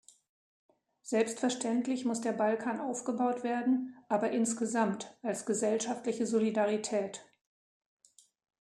Selbstverständlich 1.03 2.05
muss 2.05 2.21
der 2.21 2.31
Balkan 2.31 2.79
aufgebaut 2.81 3.43
werden, 3.43 3.95
aber 4.09 4.31
insgesamt, 4.31 5.15
als 5.21 5.45
gesellschaftliche 5.45 6.25
Solidarität. 6.25 7.23